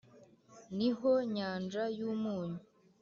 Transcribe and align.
Ni 0.77 0.89
ho 0.97 1.11
nyanja 1.35 1.83
y 1.97 1.99
umunyu 2.11 2.61